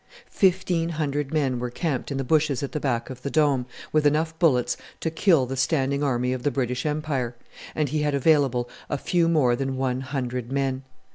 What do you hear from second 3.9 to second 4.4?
with enough